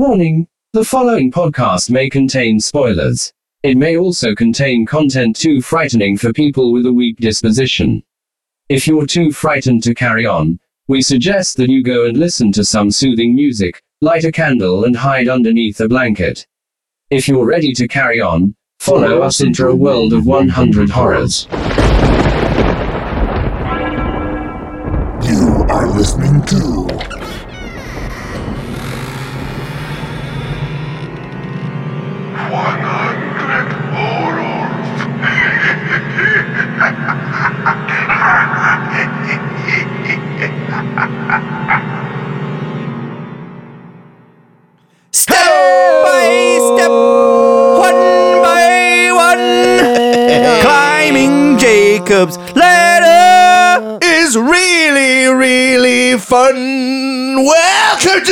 [0.00, 3.34] Warning the following podcast may contain spoilers.
[3.62, 8.02] It may also contain content too frightening for people with a weak disposition.
[8.70, 10.58] If you're too frightened to carry on,
[10.88, 14.96] we suggest that you go and listen to some soothing music, light a candle, and
[14.96, 16.46] hide underneath a blanket.
[17.10, 21.46] If you're ready to carry on, follow us into a world of 100 horrors.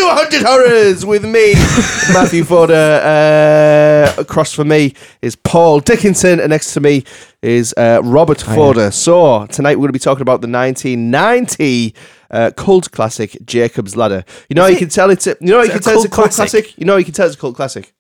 [0.09, 1.53] 200 Horrors with me,
[2.15, 2.73] Matthew Forder.
[3.05, 7.05] Uh, across from me is Paul Dickinson, and next to me
[7.43, 8.91] is uh, Robert Hiya.
[8.91, 11.95] So, tonight we're going to be talking about the 1990
[12.31, 14.25] uh, cult classic, Jacob's Ladder.
[14.49, 14.79] You know, how you it?
[14.79, 16.65] can tell it's a, you know, you can tell it's a cult classic?
[16.65, 16.79] classic?
[16.79, 17.93] You know, you can tell it's a cult classic.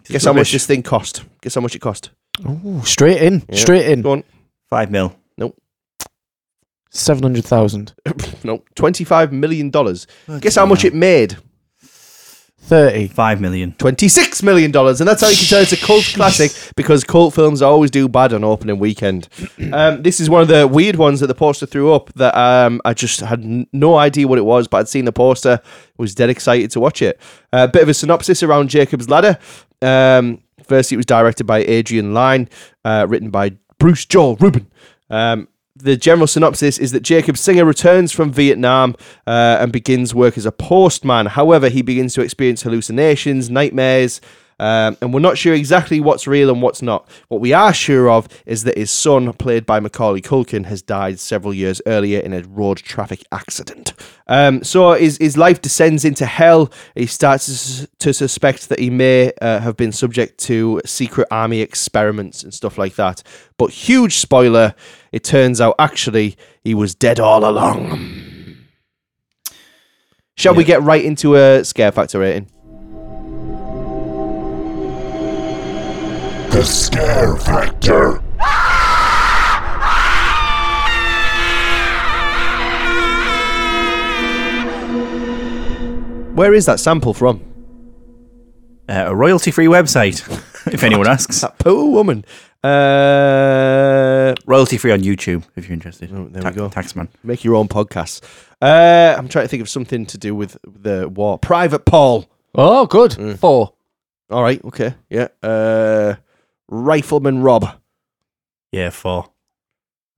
[0.00, 0.24] It's Guess rubbish.
[0.24, 1.22] how much this thing cost?
[1.42, 2.12] Guess how much it cost?
[2.48, 3.58] Ooh, straight in, yeah.
[3.58, 4.00] straight in.
[4.00, 4.24] Go on.
[4.70, 5.14] Five mil.
[5.36, 5.54] No.
[6.88, 7.92] Seven hundred thousand.
[8.44, 8.64] No.
[8.74, 10.08] Twenty-five million dollars.
[10.40, 11.36] Guess how much it made?
[12.64, 13.08] Thirty.
[13.08, 13.74] Five million.
[13.76, 17.34] Twenty-six million dollars, and that's how you can tell it's a cult classic because cult
[17.34, 19.28] films always do bad on opening weekend.
[19.72, 22.80] Um, this is one of the weird ones that the poster threw up that um,
[22.84, 25.60] I just had n- no idea what it was, but I'd seen the poster,
[25.96, 27.18] was dead excited to watch it.
[27.54, 29.38] A bit of a synopsis around Jacob's Ladder.
[29.80, 32.50] Um, first, it was directed by Adrian Lyne,
[32.84, 34.70] uh, written by Bruce Joel Rubin.
[35.08, 38.94] Um, the general synopsis is that Jacob Singer returns from Vietnam
[39.26, 41.26] uh, and begins work as a postman.
[41.26, 44.20] However, he begins to experience hallucinations, nightmares,
[44.62, 47.08] um, and we're not sure exactly what's real and what's not.
[47.26, 51.18] What we are sure of is that his son, played by Macaulay Culkin, has died
[51.18, 53.92] several years earlier in a road traffic accident.
[54.28, 56.70] Um, so his, his life descends into hell.
[56.94, 62.44] He starts to, suspect that he may uh, have been subject to secret army experiments
[62.44, 63.24] and stuff like that.
[63.56, 64.76] But huge spoiler,
[65.10, 68.58] it turns out actually he was dead all along.
[70.36, 72.51] Shall we get right into a scare factor rating?
[76.52, 78.20] The Scare Factor.
[86.34, 87.40] Where is that sample from?
[88.88, 90.26] Uh, a royalty-free website,
[90.72, 91.42] if anyone asks.
[91.42, 92.24] That poor woman.
[92.64, 96.10] Uh, Royalty-free on YouTube, if you're interested.
[96.12, 96.68] Oh, there we go.
[96.70, 97.08] Taxman.
[97.22, 98.22] make your own podcasts.
[98.62, 101.38] Uh, I'm trying to think of something to do with the war.
[101.38, 102.26] Private Paul.
[102.54, 103.12] Oh, good.
[103.12, 103.38] Mm.
[103.38, 103.74] Four.
[104.30, 104.64] All right.
[104.64, 104.94] Okay.
[105.10, 105.28] Yeah.
[105.42, 106.14] Uh,
[106.68, 107.66] Rifleman Rob.
[108.70, 109.30] Yeah, four.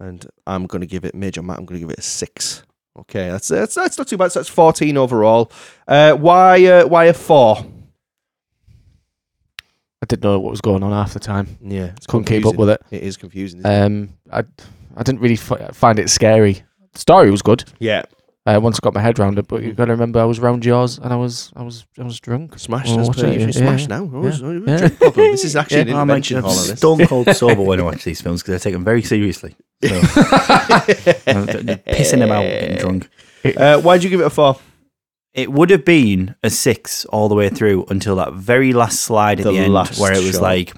[0.00, 1.58] and I'm going to give it Major Matt.
[1.58, 2.62] I'm going to give it a six.
[2.96, 4.30] Okay, that's that's that's not too bad.
[4.30, 5.50] So that's 14 overall.
[5.88, 7.56] Uh, why uh, why a four?
[10.02, 11.58] I didn't know what was going on half the time.
[11.62, 12.82] Yeah, it's Couldn't keep up with it.
[12.90, 13.60] It is confusing.
[13.60, 13.82] isn't it?
[13.84, 14.44] Um, I
[14.96, 16.62] I didn't really f- find it scary.
[16.92, 17.64] The story was good.
[17.80, 18.02] yeah,
[18.46, 20.38] Uh, once I got my head around it, but you've got to remember I was
[20.38, 22.58] round yours and I was I was I was drunk.
[22.58, 22.90] smash.
[22.90, 24.10] Oh, That's per it, usually yeah, now.
[24.12, 24.28] Oh, Yeah.
[24.28, 24.78] it's not even a Yeah.
[24.78, 25.30] drink problem.
[25.32, 26.44] This is actually an I'm like intervention.
[26.44, 26.78] all of this.
[26.78, 29.56] stone cold sober when I watch these films because I take them very seriously.
[29.82, 29.88] So,
[30.84, 33.08] pissing them out, getting drunk.
[33.56, 34.56] Uh, why'd you give it a four?
[35.32, 39.40] It would have been a six all the way through until that very last slide
[39.40, 40.42] at The the, end, last where it was shot.
[40.42, 40.72] like.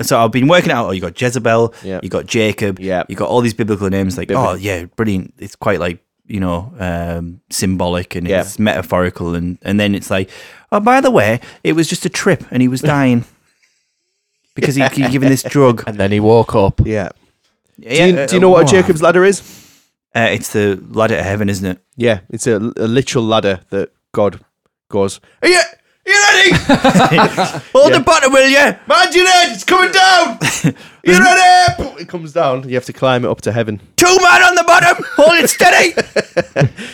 [0.00, 0.86] So I've been working out.
[0.86, 2.00] Oh, you got Jezebel, Yeah.
[2.02, 3.04] you got Jacob, Yeah.
[3.08, 4.16] you got all these biblical names.
[4.18, 4.52] Like, Biblical.
[4.52, 5.34] oh yeah, brilliant.
[5.38, 8.40] It's quite like you know um, symbolic and Yeah.
[8.42, 10.30] it's metaphorical, and and then it's like,
[10.70, 13.24] oh by the way, it was just a trip, and he was dying
[14.54, 15.82] because he he given this drug.
[15.86, 16.80] And then he woke up.
[16.84, 17.08] Yeah.
[17.78, 19.40] Yeah, do, you, do you know what a oh, Jacob's ladder is?
[20.14, 21.78] Uh, it's the ladder to heaven, isn't it?
[21.96, 24.44] Yeah, it's a, a literal ladder that God
[24.90, 25.20] goes.
[25.42, 25.62] Are you, are
[26.06, 26.50] you ready?
[27.72, 27.98] Hold Yeah.
[27.98, 28.76] the bottom, will you?
[28.86, 29.52] Man, you ready?
[29.52, 30.38] It's coming down.
[31.02, 32.02] you ready?
[32.02, 32.68] It comes down.
[32.68, 33.80] You have to climb it up to heaven.
[34.02, 35.04] Two man on the bottom.
[35.14, 35.94] Hold it steady.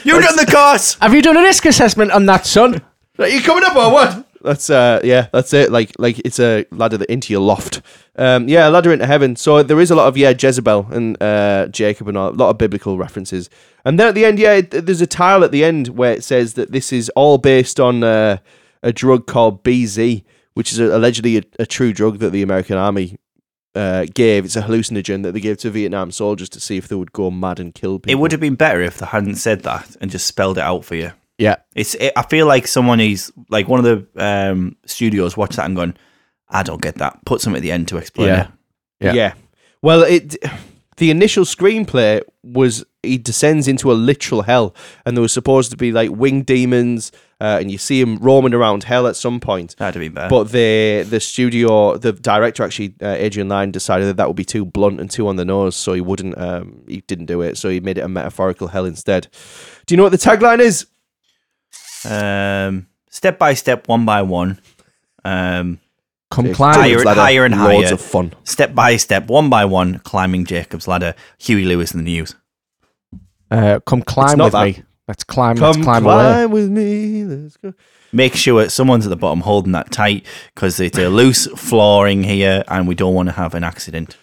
[0.04, 0.98] You've done the course.
[1.00, 2.82] Have you done a risk assessment on that, son?
[3.18, 4.26] Are you coming up or what?
[4.42, 5.72] That's uh yeah, that's it.
[5.72, 7.80] Like like it's a ladder that into your loft.
[8.16, 9.36] Um yeah, a ladder into heaven.
[9.36, 12.50] So there is a lot of yeah Jezebel and uh Jacob and all, a lot
[12.50, 13.48] of biblical references.
[13.86, 16.24] And then at the end, yeah, it, there's a tile at the end where it
[16.24, 18.36] says that this is all based on uh,
[18.82, 22.76] a drug called BZ, which is a, allegedly a, a true drug that the American
[22.76, 23.16] army
[23.74, 24.44] uh, gave.
[24.44, 27.30] It's a hallucinogen that they gave to Vietnam soldiers to see if they would go
[27.30, 28.10] mad and kill people.
[28.10, 30.84] It would have been better if they hadn't said that and just spelled it out
[30.84, 31.12] for you.
[31.38, 31.56] Yeah.
[31.74, 31.94] It's.
[31.94, 35.76] It, I feel like someone is like one of the um, studios watched that and
[35.76, 35.96] gone,
[36.48, 37.24] I don't get that.
[37.24, 38.42] Put something at the end to explain Yeah.
[38.42, 38.48] it.
[39.00, 39.12] Yeah.
[39.12, 39.34] Yeah.
[39.82, 40.34] Well, it
[40.96, 44.74] the initial screenplay was he descends into a literal hell,
[45.06, 48.54] and there was supposed to be like winged demons, uh, and you see him roaming
[48.54, 49.76] around hell at some point.
[49.76, 50.28] That'd have been better.
[50.28, 54.44] But the the studio, the director actually, uh, Adrian Lyne, decided that that would be
[54.44, 56.36] too blunt and too on the nose, so he wouldn't.
[56.36, 59.28] Um, he didn't do it, so he made it a metaphorical hell instead.
[59.86, 60.86] Do you know what the tagline is?
[62.04, 64.60] um, step by step, one by one.
[65.24, 65.80] Um,
[66.30, 66.74] Come climb.
[66.74, 67.94] Higher- ladder, higher and loads higher.
[67.94, 68.34] of fun.
[68.44, 71.14] step by step, one by one, climbing Jacob's ladder.
[71.38, 72.34] Huey Lewis and the News.
[73.50, 74.64] Uh, come climb with that.
[74.64, 74.82] me.
[75.06, 75.56] Let's climb.
[75.56, 76.46] Come let's climb, climb, away.
[76.46, 77.24] with me.
[77.24, 77.72] Let's go.
[78.12, 82.62] Make sure someone's at the bottom holding that tight because it's a loose flooring here,
[82.68, 84.16] and we don't want to have an accident.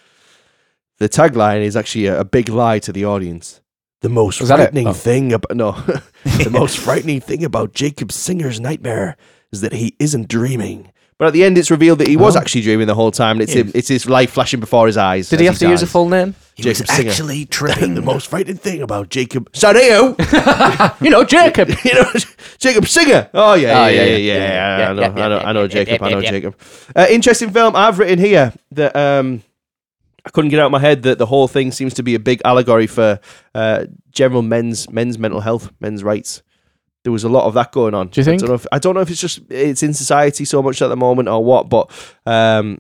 [0.98, 3.62] The tagline is actually a, a big lie to the audience.
[4.01, 4.94] The most Is frightening Oh.
[4.94, 5.72] thing about no,
[6.24, 9.18] the most frightening thing about Jacob Singer's nightmare
[9.51, 10.92] is that he isn't dreaming.
[11.18, 12.39] But at the end, it's revealed that he was Oh.
[12.39, 13.62] actually dreaming the whole time, and it's Yeah.
[13.63, 15.30] him, it's his life flashing before his eyes.
[15.30, 16.36] Did he have to use a full name?
[16.56, 17.10] He Jacob was Singer.
[17.12, 17.96] actually tripping.
[17.96, 20.16] the most frightening thing about Jacob Saneo,
[21.02, 21.68] you know, Jacob.
[21.84, 22.06] you know,
[22.60, 23.30] Jacob Singer.
[23.34, 24.38] Oh yeah, Oh, yeah, yeah, yeah, yeah.
[24.38, 26.00] yeah, yeah, I know, yeah, I know, yeah, I know, yeah, Jacob.
[26.02, 26.31] yeah, I know, yeah.
[26.31, 26.56] Jacob.
[26.96, 27.75] Uh, interesting film.
[27.75, 29.44] I've written here that um,
[30.25, 32.19] I couldn't get out of my head that the whole thing seems to be a
[32.19, 33.19] big allegory for
[33.54, 36.42] uh, general men's men's mental health, men's rights.
[37.04, 38.08] There was a lot of that going on.
[38.08, 38.42] Do you think?
[38.42, 40.81] I don't know if, I don't know if it's just it's in society so much
[40.81, 41.92] at the moment or what, but
[42.25, 42.80] um,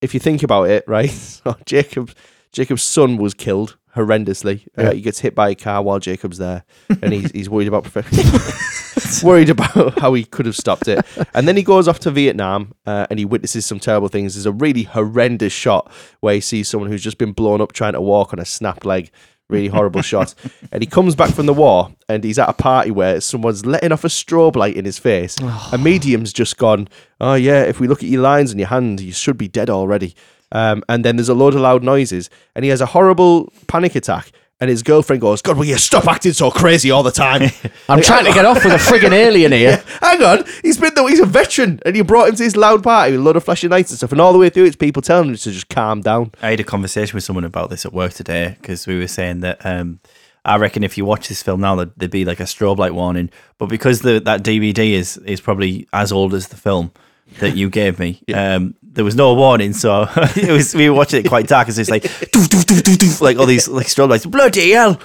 [0.00, 1.10] if you think about it, right?
[1.10, 2.12] So Jacob
[2.52, 4.66] Jacob's son was killed horrendously.
[4.76, 6.64] Uh, he gets hit by a car while Jacob's there,
[7.02, 7.86] and he's he's worried about
[9.22, 11.04] worried about how he could have stopped it.
[11.34, 14.34] And then he goes off to Vietnam, uh, and he witnesses some terrible things.
[14.34, 15.90] There's a really horrendous shot
[16.20, 18.84] where he sees someone who's just been blown up trying to walk on a snap
[18.84, 19.10] leg.
[19.48, 20.34] Really horrible shot.
[20.70, 23.90] And he comes back from the war, and he's at a party where someone's letting
[23.92, 25.36] off a strobe light in his face.
[25.72, 26.88] a medium's just gone.
[27.20, 29.70] Oh yeah, if we look at your lines on your hand, you should be dead
[29.70, 30.14] already.
[30.52, 33.94] Um, and then there's a load of loud noises, and he has a horrible panic
[33.94, 34.32] attack.
[34.60, 37.42] And his girlfriend goes, "God, will you stop acting so crazy all the time?"
[37.88, 39.84] I'm trying to get off with a friggin' alien here.
[40.00, 42.82] Hang on, he's been the, he's a veteran, and you brought him to this loud
[42.82, 44.74] party with a load of flashing lights and stuff, and all the way through, it's
[44.74, 46.32] people telling him to just calm down.
[46.42, 49.40] I had a conversation with someone about this at work today because we were saying
[49.40, 50.00] that um,
[50.44, 52.94] I reckon if you watch this film now, that there'd be like a strobe light
[52.94, 53.30] warning.
[53.58, 56.90] But because the, that DVD is is probably as old as the film
[57.40, 59.72] that you gave me, um, there was no warning.
[59.72, 61.68] So it was we were watching it quite dark.
[61.68, 64.26] and It's like doof, doof, doof, doof, doof, like all these like strobe lights.
[64.26, 65.00] Bloody hell!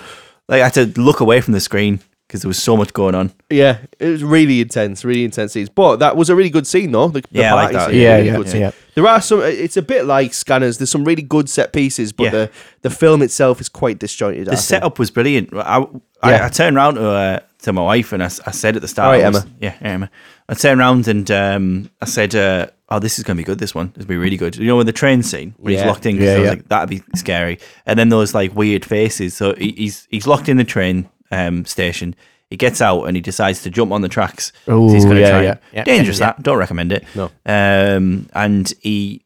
[0.47, 3.13] Like I had to look away from the screen because there was so much going
[3.15, 3.31] on.
[3.49, 5.69] Yeah, it was really intense, really intense scenes.
[5.69, 7.09] But that was a really good scene, though.
[7.09, 7.89] The, the Yeah, I like that.
[7.91, 8.61] scene, Yeah, really yeah, good scene.
[8.61, 8.71] yeah.
[8.95, 9.41] There are some.
[9.41, 10.77] It's a bit like Scanners.
[10.79, 12.29] There's some really good set pieces, but Yeah.
[12.31, 12.49] the
[12.81, 14.47] the film itself is quite disjointed.
[14.47, 14.59] I The think.
[14.61, 15.49] setup was brilliant.
[15.55, 15.85] I,
[16.23, 18.87] I, I turned around to, uh, to my wife and I, I said at the
[18.87, 19.53] start, All right, I was- Emma.
[19.59, 20.09] Yeah, yeah, Emma.
[20.47, 23.59] I turned around and um, I said, uh, "Oh, this is going to be good.
[23.59, 25.73] This one is going to be really good." You know, with the train scene where
[25.73, 25.79] Yeah.
[25.79, 26.49] he's locked in, 'cause Yeah, I was yeah.
[26.51, 29.35] like, "That'd be scary." And then those like weird faces.
[29.35, 32.15] So he, he's he's locked in the train um, station.
[32.49, 34.51] He gets out and he decides to jump on the tracks.
[34.65, 35.41] So he's Ooh, going to yeah, try.
[35.43, 36.19] yeah, yeah, Dangerous.
[36.19, 36.27] yeah.
[36.33, 37.03] That don't recommend it.
[37.15, 37.31] No.
[37.47, 39.23] Um, and he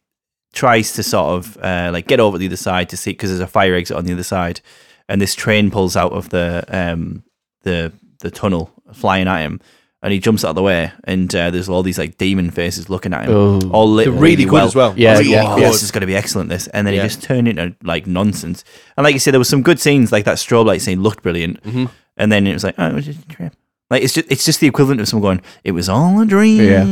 [0.53, 3.41] tries to sort of uh, like get over the other side to see because there's
[3.41, 4.61] a fire exit on the other side,
[5.09, 7.23] and this train pulls out of the um
[7.63, 9.59] the the tunnel, flying at him,
[10.03, 12.89] and he jumps out of the way, and uh, there's all these like demon faces
[12.89, 13.59] looking at him, Oh.
[13.71, 14.93] all lit They're really good as well.
[14.95, 15.61] Yeah, Really yeah, good.
[15.61, 15.67] yeah.
[15.69, 16.49] This is going to be excellent.
[16.49, 17.01] This, and then Yeah.
[17.03, 18.63] he just turned into like nonsense.
[18.95, 21.23] And like you said, there was some good scenes, like that strobe light scene looked
[21.23, 21.85] brilliant, Mm-hmm.
[22.17, 23.53] and then it was like, oh, it was just a trip.
[23.89, 26.61] Like it's just it's just the equivalent of someone going, "It was all a dream."
[26.61, 26.83] Yeah,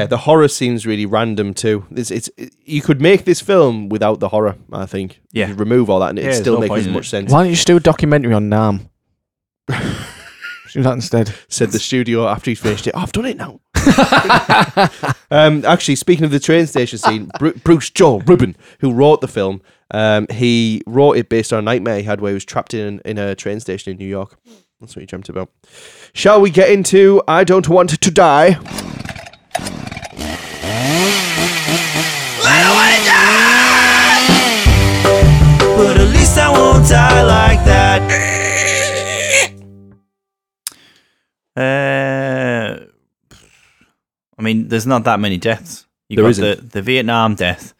[0.00, 0.04] yeah.
[0.06, 1.86] the horror seems really random too.
[1.90, 2.28] It's, it's
[2.66, 4.56] you could make this film without the horror.
[4.70, 5.22] I think.
[5.32, 5.48] Yeah.
[5.48, 7.08] You remove all that, and it Yeah, there's still no make point as much it.
[7.08, 7.32] sense.
[7.32, 8.90] Why don't you just do a documentary on Nam?
[10.72, 11.34] do that instead.
[11.48, 12.94] Said the studio after he's finished it.
[12.94, 13.60] Oh, I've done it now.
[15.30, 19.28] um, actually, speaking of the train station scene, Bru- Bruce Joel Rubin, who wrote the
[19.28, 22.74] film, um, he wrote it based on a nightmare he had where he was trapped
[22.74, 24.38] in in a train station in New York.
[24.80, 25.50] That's what he dreamt about.
[26.12, 28.58] Shall we get into I Don't Want to Die?
[35.78, 38.27] But at least I won't die like that.
[44.48, 45.86] Mean, there's not that many deaths.
[46.08, 46.60] You There got isn't.
[46.60, 47.74] the the Vietnam death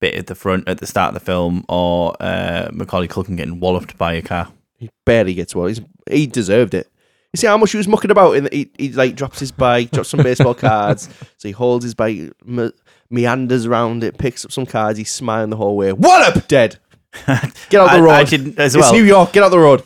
[0.00, 3.60] bit at the front at the start of the film, or uh, Macaulay Culkin getting
[3.60, 4.48] walloped by a car.
[4.78, 5.68] He barely gets one.
[5.68, 5.80] He's,
[6.10, 6.88] he deserved it.
[7.34, 8.32] You see how much he was mucking about?
[8.36, 11.08] In the, he, he like drops his bike, drops some baseball cards.
[11.36, 12.72] So he holds his bike, me-
[13.10, 14.96] meanders around it, picks up some cards.
[14.98, 15.92] He's smiling the whole way.
[15.92, 16.78] Wallop, dead.
[17.70, 18.10] Get out the road.
[18.10, 18.92] I didn't as it's.
[18.92, 19.32] New York.
[19.32, 19.82] Get out the road.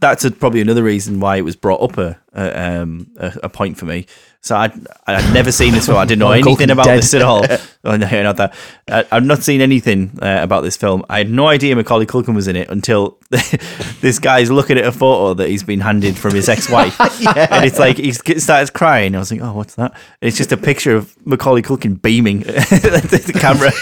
[0.00, 3.48] That's a, probably another reason why it was brought up a a, um, a, a
[3.48, 4.06] point for me.
[4.40, 4.72] So I'd,
[5.06, 5.96] I'd never seen this film.
[5.96, 6.98] I didn't know anything about dead.
[6.98, 7.46] this at all.
[7.84, 8.54] oh, no, not that.
[8.90, 11.04] I, I've not seen anything uh, about this film.
[11.08, 14.92] I had no idea Macaulay Culkin was in it until this guy's looking at a
[14.92, 19.16] photo that he's been handed from his ex-wife, and it's like he starts crying.
[19.16, 22.46] I was like, "Oh, what's that?" And it's just a picture of Macaulay Culkin beaming
[22.46, 23.72] at the camera.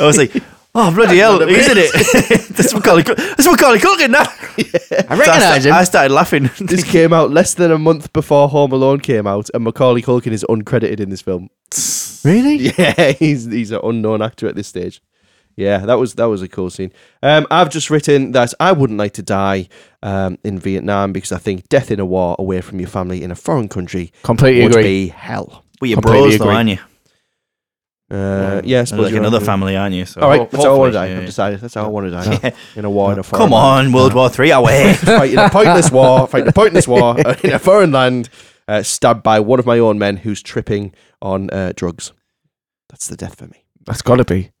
[0.00, 0.34] I was like.
[0.74, 1.40] Oh bloody hell!
[1.40, 2.48] Isn't it?
[2.56, 3.02] that's Macaulay.
[3.02, 4.20] Cul- That's Macaulay Culkin now.
[4.22, 5.74] I I, recognise sta- him.
[5.74, 6.50] I started laughing.
[6.60, 10.32] This came out less than a month before Home Alone came out, and Macaulay Culkin
[10.32, 11.48] is uncredited in this film.
[12.24, 12.56] really?
[12.56, 15.00] Yeah, he's he's an unknown actor at this stage.
[15.56, 16.92] Yeah, that was that was a cool scene.
[17.22, 19.68] Um, I've just written that I wouldn't like to die
[20.02, 23.30] um, in Vietnam because I think death in a war away from your family in
[23.32, 24.82] a foreign country Completely would agree.
[24.84, 25.64] be hell.
[25.80, 26.54] Well, you're Completely bros, though, agree.
[26.56, 26.78] aren't you?
[28.10, 30.06] Uh, yeah, I suppose like you're another family, aren't you?
[30.06, 31.06] So All right, ho- that's how I want to die.
[31.08, 31.18] Yeah.
[31.18, 33.50] I've decided that's how I want to die in a war in a foreign Come
[33.50, 33.88] land.
[33.88, 34.94] on, World War Three away.
[34.94, 38.30] fighting a pointless war, fighting a pointless war uh, in a foreign land,
[38.66, 42.12] uh, stabbed by one of my own men who's tripping on uh, drugs.
[42.88, 43.64] That's the death for me.
[43.84, 44.52] That's got to be.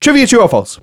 [0.00, 0.78] Trivia true or false?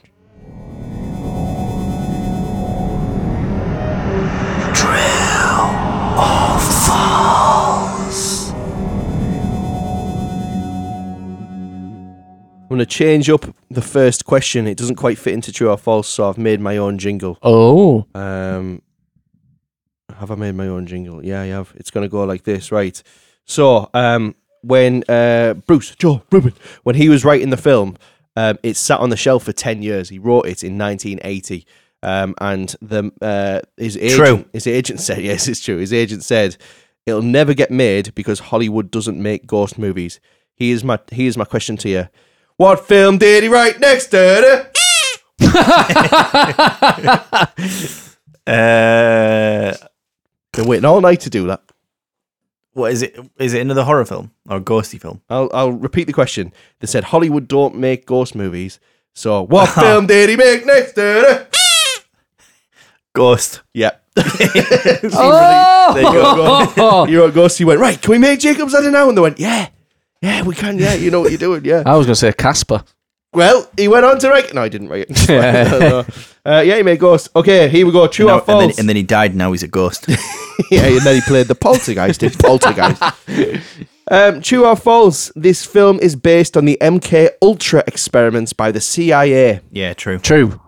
[12.75, 14.67] I'm going to change up the first question.
[14.67, 17.37] It doesn't quite fit into true or false, so I've made my own jingle.
[17.41, 18.81] Oh, Um,
[20.19, 21.23] have I made my own jingle?
[21.23, 21.71] Yeah, I have.
[21.77, 23.01] It's going to go like this, right?
[23.45, 26.51] So, um, when uh, Bruce Joe Rubin,
[26.83, 27.95] when he was writing the film,
[28.35, 30.09] um, it sat on the shelf for ten years.
[30.09, 31.65] He wrote it in 1980,
[32.03, 34.45] um, and the uh, his agent, True.
[34.51, 35.77] his agent said, yes, it's true.
[35.77, 36.57] His agent said
[37.05, 40.19] it'll never get made because Hollywood doesn't make ghost movies.
[40.55, 42.07] Here's my here's my question to you:
[42.57, 44.07] What film did he write next?
[44.07, 44.67] To
[48.47, 49.73] uh,
[50.53, 51.61] Been waiting all night to do that.
[52.73, 53.17] what is it?
[53.39, 55.21] Is it another horror film or a ghosty film?
[55.29, 56.53] I'll I'll repeat the question.
[56.79, 58.79] They said Hollywood don't make ghost movies.
[59.13, 60.93] So what film did he make next?
[60.93, 61.45] Da-da?
[63.13, 63.61] Ghost.
[63.73, 64.03] Yep.
[64.17, 65.71] oh!
[65.95, 67.05] There you go.
[67.05, 67.57] You wrote ghost.
[67.57, 68.01] He went right.
[68.01, 69.07] Can we make Jacob's Ladder now?
[69.07, 69.69] And they went, yeah,
[70.25, 70.77] yeah, we can.
[70.79, 71.63] Yeah, you know what you're doing.
[71.63, 71.83] Yeah.
[71.91, 72.83] I was going to say Casper.
[73.33, 74.53] Well, he went on to write.
[74.53, 75.29] No, I didn't write it.
[75.29, 76.03] Yeah.
[76.45, 77.29] uh, yeah, he made ghost.
[77.35, 78.07] Okay, here we go.
[78.07, 78.79] True Now- or and, then, false?
[78.79, 79.35] and then he died.
[79.35, 80.05] Now he's a ghost.
[80.71, 83.01] yeah, and then he played the poltergeist in Poltergeist.
[84.09, 85.31] Um, true or false?
[85.35, 89.61] This film is based on the MK Ultra experiments by the CIA.
[89.71, 90.19] yeah, true.
[90.19, 90.59] True.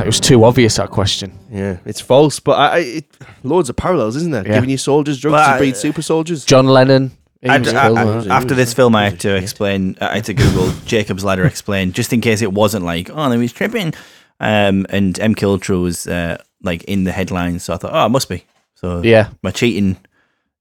[0.00, 1.38] That was too obvious, that question.
[1.50, 4.46] Yeah, it's false, but I, I it, loads of parallels, isn't there?
[4.46, 4.54] Yeah.
[4.54, 6.44] Giving you soldiers drugs Well, to I- breed super soldiers.
[6.46, 7.10] John Lennon.
[7.42, 8.30] he I, was I- killed, I- wasn't he?
[8.30, 9.96] after this film, I had to explain.
[10.00, 13.36] I had to Google Jacob's Ladder explain just in case it wasn't like oh, they
[13.36, 13.92] was tripping.
[14.40, 18.08] Um, and MK Ultra was uh, like in the headlines, so I thought, oh, it
[18.08, 18.44] must be.
[18.76, 19.28] So yeah.
[19.42, 19.98] my cheating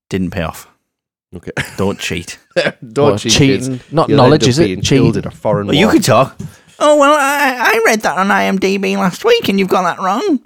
[0.10, 0.67] didn't pay off.
[1.34, 2.39] Okay, Don't cheat.
[2.55, 3.79] don't Well, cheat, cheating.
[3.91, 4.65] Not You'll knowledge, end up is it?
[4.65, 5.93] being killed in a foreign Well, you war.
[5.93, 6.38] could talk.
[6.80, 10.40] Oh well, I, I read that on IMDb last week, and you've got that wrong.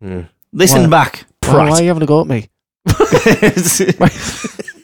[0.00, 0.24] Yeah.
[0.52, 0.88] Listen Why?
[0.88, 1.26] back.
[1.44, 2.48] Why, why are you having a go at me?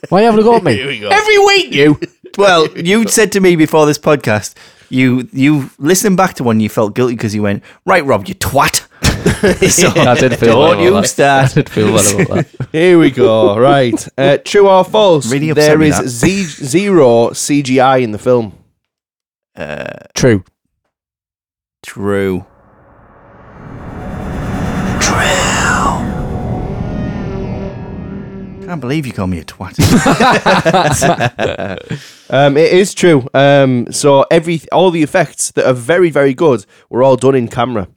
[0.09, 0.75] Why are you having a go at me?
[0.75, 1.09] Here we go.
[1.09, 1.99] Every week, you.
[2.37, 4.53] well, you said to me before this podcast,
[4.89, 8.35] you you listening back to one, you felt guilty because you went right, Rob, you
[8.35, 8.87] twat.
[9.71, 11.49] so, I did feel Don't well you about that.
[11.49, 11.51] start.
[11.51, 12.67] I did feel well about that.
[12.71, 13.57] Here we go.
[13.57, 15.31] Right, uh, true or false?
[15.31, 16.07] Really upset there me, is that.
[16.07, 18.53] z- zero CGI in the film.
[19.55, 20.43] Uh, True.
[21.85, 22.45] True.
[24.99, 25.15] True.
[28.65, 29.75] Can't believe you call me a twat.
[32.27, 33.27] Um, it is true.
[33.35, 37.47] Um, so every all the effects that are very very good were all done in
[37.47, 37.87] camera.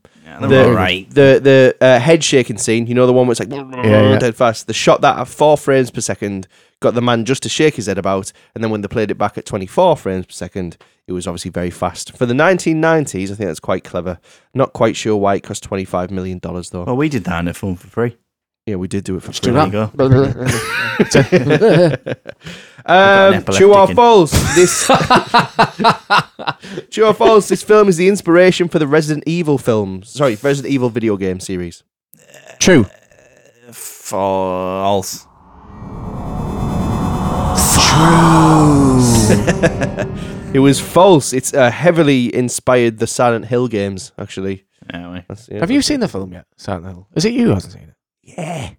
[0.41, 1.09] Yeah, the, they're all right.
[1.11, 4.19] The the uh, head shaking scene, you know, the one where it's like yeah.
[4.19, 4.67] dead fast.
[4.67, 6.49] They shot that at four frames per second,
[6.81, 9.17] got the man just to shake his head about, and then when they played it
[9.17, 10.77] back at 24 frames per second,
[11.07, 12.17] it was obviously very fast.
[12.17, 14.19] For the 1990s, I think that's quite clever.
[14.55, 16.85] Not quite sure why it cost 25 million dollars though.
[16.85, 18.17] Well, we did that in a film for free.
[18.69, 19.55] Yeah, we did do it for Do free.
[19.55, 19.73] There you
[22.05, 22.15] go.
[22.91, 24.31] Um, true or false?
[24.55, 24.87] This
[26.91, 27.47] true or false?
[27.49, 30.09] This film is the inspiration for the Resident Evil films.
[30.09, 31.83] Sorry, Resident Evil video game series.
[32.59, 32.87] True.
[33.73, 35.27] False.
[37.75, 39.03] True.
[40.55, 41.35] it was false.
[41.35, 44.13] It's uh, heavily inspired the Silent Hill games.
[44.19, 45.25] Actually, Anyway.
[45.29, 46.47] That's- yeah, Have you that's- seen the film yet?
[46.57, 47.07] Silent Hill.
[47.15, 47.95] Is it you who hasn't seen it?
[48.37, 48.71] Yeah,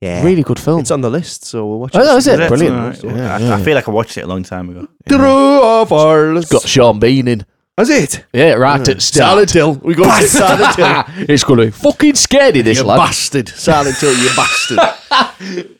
[0.00, 0.22] Yeah.
[0.24, 0.80] Really good film.
[0.80, 2.04] It's on the list, so we'll watch Oh, it.
[2.04, 2.38] no, is it?
[2.40, 2.48] Is it?
[2.48, 2.76] Brilliant.
[2.76, 3.04] Alright.
[3.04, 3.54] Yeah, I, yeah.
[3.56, 4.86] I feel like I watched it a long time ago.
[5.08, 6.46] True of ours.
[6.48, 7.44] got Sean Bean in.
[7.78, 8.24] Has it?
[8.32, 8.90] Yeah, right hmm.
[8.90, 9.28] at start.
[9.28, 9.74] Silent Hill.
[9.74, 11.04] We go to Silent Hill.
[11.28, 12.96] it's going to be fucking scary, this You lad.
[12.98, 13.48] bastard.
[13.50, 14.78] Silent Hill, you bastard.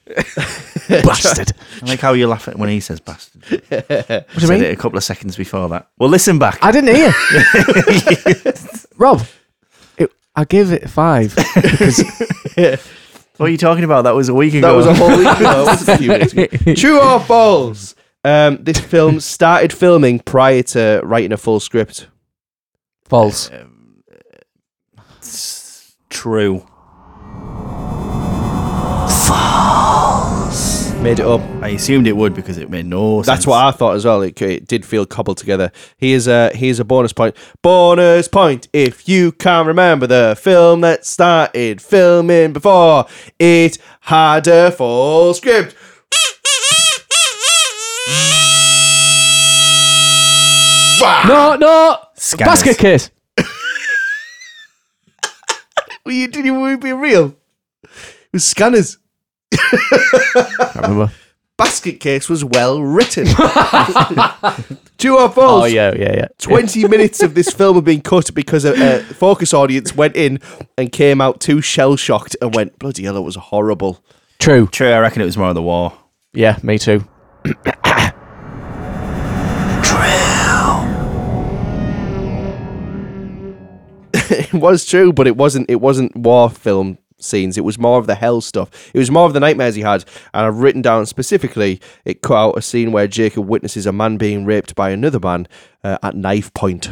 [0.88, 1.52] Bastard.
[1.82, 3.42] I like how you laugh at when he says bastard.
[3.50, 4.62] What do you Said mean?
[4.64, 5.88] it a couple of seconds before that.
[5.98, 6.58] Well, listen back.
[6.62, 7.12] I didn't hear.
[8.96, 9.22] Rob,
[9.98, 11.34] it, I give it five.
[11.54, 12.04] because
[13.36, 14.02] What are you talking about?
[14.02, 14.68] That was a week ago.
[14.68, 15.62] That was a whole week ago.
[15.62, 16.74] It wasn't a few minutes ago.
[16.74, 17.94] True or false?
[18.24, 22.08] Um, this film started filming prior to writing a full script.
[23.04, 23.50] false.
[26.08, 26.66] true.
[31.06, 31.40] Made it up.
[31.62, 33.28] I assumed it would because it made no sense.
[33.28, 34.22] That's what I thought as well.
[34.22, 35.70] It, it did feel cobbled together.
[35.98, 37.36] Here's a here's a bonus point.
[37.62, 43.06] Bonus point if you can remember the film that started filming before
[43.38, 45.76] it had a full script.
[51.28, 51.98] No, no.
[52.16, 52.50] Scanners.
[52.50, 53.10] Basket case.
[56.04, 57.36] Well, you didn't even be real.
[57.84, 57.90] It
[58.32, 58.98] was scanners.
[59.52, 61.12] I remember.
[61.56, 63.26] Basket case was well written.
[64.98, 65.62] True or false?
[65.62, 66.28] Oh, yeah, yeah, yeah.
[66.38, 70.38] 20 minutes of this film have been cut because a, a focus audience went in
[70.76, 74.04] and came out too shell shocked and went, bloody hell, it was horrible.
[74.38, 74.66] True.
[74.66, 75.96] True, I reckon it was more of the war.
[76.34, 77.06] Yeah, me too.
[77.44, 77.52] True.
[84.28, 85.70] It was true, but it wasn't.
[85.70, 87.56] It wasn't war film scenes.
[87.58, 88.90] It was more of the hell stuff.
[88.94, 90.04] It was more of the nightmares he had.
[90.35, 91.80] And I've written down specifically.
[92.04, 95.46] It cut out a scene where Jacob witnesses a man being raped by another man
[95.85, 96.90] uh, at knife point.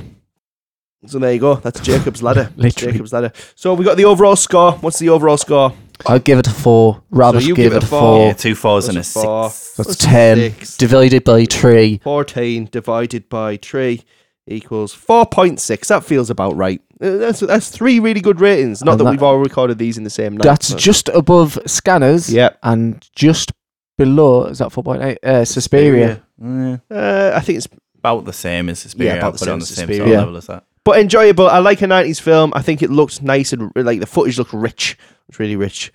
[1.07, 1.57] So there you go.
[1.57, 2.45] That's Jacob's ladder.
[2.45, 2.93] That's Literally.
[2.93, 3.33] Jacob's ladder.
[3.55, 4.73] So we got the overall score.
[4.73, 5.73] What's the overall score?
[6.07, 7.03] I'd give it a four.
[7.11, 8.01] Rather So you give, give it it a a four.
[8.01, 8.27] four.
[8.27, 9.51] Yeah, two fours and a That's four.
[9.51, 9.77] six.
[9.77, 10.77] That's That's ten six.
[10.77, 12.01] divided by three.
[12.03, 14.03] 14 divided by 3
[14.47, 15.87] equals 4.6.
[15.89, 16.81] That feels about right.
[17.01, 18.83] Uh, That's that's three really good ratings.
[18.85, 20.45] Not And that, that- we've all recorded these in the same night.
[20.45, 22.33] That's but- just above Scanners.
[22.33, 22.51] Yeah.
[22.63, 23.53] And just
[23.99, 25.17] below, is that 4.8?
[25.23, 26.23] Uh, Suspiria.
[26.43, 29.13] Yeah, Uh, I think it's about the same as Suspiria.
[29.15, 30.19] Yeah, about I'll the put it same on the as same sort of Yeah.
[30.19, 30.65] level as that.
[30.85, 31.49] but enjoyable.
[31.49, 32.53] I like a 90s film.
[32.55, 34.99] I think it looked nice and like the footage looked rich.
[35.29, 35.91] It's really rich.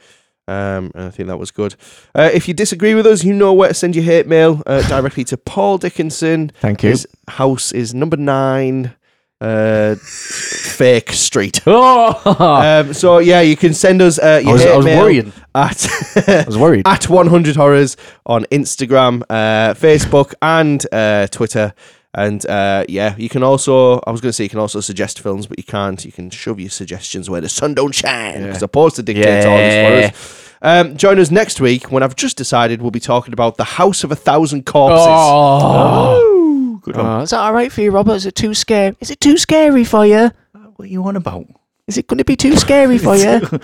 [0.49, 1.75] Um, and I think that was good.
[2.15, 4.81] Uh, if you disagree with us, you know where to send your hate mail uh,
[4.89, 6.51] directly to Paul Dickinson.
[6.59, 6.89] Thank you.
[6.89, 8.95] His house is number nine,
[9.41, 11.61] uh, Fake Street.
[11.67, 12.15] Oh!
[12.25, 15.03] Um, so yeah, you can send us uh, I your was, hate I was mail
[15.03, 15.33] worried.
[15.55, 15.87] at
[16.27, 16.87] I was worried.
[16.87, 21.73] at 100 horrors on Instagram, uh, Facebook, and uh, Twitter.
[22.13, 25.19] And uh, yeah, you can also, I was going to say you can also suggest
[25.19, 26.03] films, but you can't.
[26.03, 29.57] You can shove your suggestions where the sun don't shine, because opposed to dictate all
[29.57, 30.45] this for us.
[30.61, 34.03] Um, join us next week when I've just decided we'll be talking about The House
[34.03, 35.05] of a Thousand Corpses.
[35.07, 36.79] Oh.
[36.81, 37.05] Good one.
[37.05, 38.13] Oh, is that all right for you, Robert?
[38.13, 38.95] Is it too scary?
[38.99, 40.31] Is it too scary for you?
[40.75, 41.45] What are you on about?
[41.87, 43.41] Is it going to be too scary for you?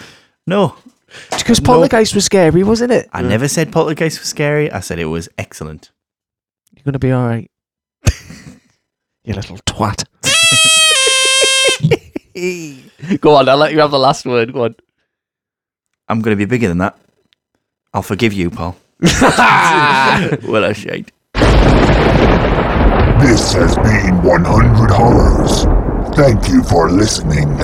[0.48, 0.76] No,
[1.32, 3.10] Because Poltergeist was scary, wasn't it?
[3.12, 4.72] I never said Poltergeist was scary.
[4.72, 5.92] I said it was excellent.
[6.76, 7.50] You're going to be all right.
[9.26, 10.06] You little twat.
[13.22, 14.54] Go on, I'll let you have the last word.
[14.54, 14.76] Go on.
[16.08, 16.98] I'm going to be bigger than that.
[17.94, 18.76] I'll forgive you, Paul.
[19.02, 21.12] well, a shade.
[23.22, 25.64] This has been 100 Horrors.
[26.16, 27.58] Thank you for listening.